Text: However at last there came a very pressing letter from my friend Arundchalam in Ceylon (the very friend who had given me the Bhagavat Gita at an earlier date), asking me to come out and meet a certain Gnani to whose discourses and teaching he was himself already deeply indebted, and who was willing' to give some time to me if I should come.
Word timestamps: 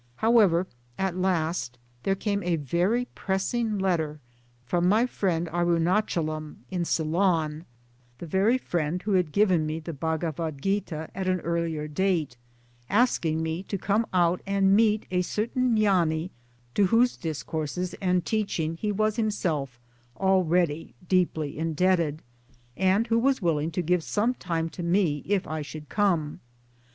However 0.15 0.65
at 0.97 1.15
last 1.15 1.77
there 2.01 2.15
came 2.15 2.41
a 2.41 2.55
very 2.55 3.05
pressing 3.13 3.77
letter 3.77 4.19
from 4.65 4.89
my 4.89 5.05
friend 5.05 5.47
Arundchalam 5.53 6.55
in 6.71 6.85
Ceylon 6.85 7.65
(the 8.17 8.25
very 8.25 8.57
friend 8.57 8.99
who 9.03 9.11
had 9.13 9.31
given 9.31 9.67
me 9.67 9.79
the 9.79 9.93
Bhagavat 9.93 10.57
Gita 10.59 11.11
at 11.13 11.27
an 11.27 11.39
earlier 11.41 11.87
date), 11.87 12.35
asking 12.89 13.43
me 13.43 13.61
to 13.61 13.77
come 13.77 14.07
out 14.11 14.41
and 14.47 14.75
meet 14.75 15.05
a 15.11 15.21
certain 15.21 15.75
Gnani 15.75 16.31
to 16.73 16.87
whose 16.87 17.15
discourses 17.15 17.93
and 18.01 18.25
teaching 18.25 18.77
he 18.77 18.91
was 18.91 19.17
himself 19.17 19.79
already 20.17 20.95
deeply 21.07 21.59
indebted, 21.59 22.23
and 22.75 23.05
who 23.05 23.19
was 23.19 23.39
willing' 23.39 23.69
to 23.73 23.83
give 23.83 24.01
some 24.03 24.33
time 24.33 24.67
to 24.69 24.81
me 24.81 25.21
if 25.27 25.45
I 25.45 25.61
should 25.61 25.89
come. 25.89 26.39